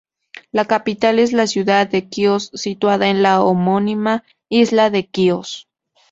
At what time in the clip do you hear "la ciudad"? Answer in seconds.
1.31-1.87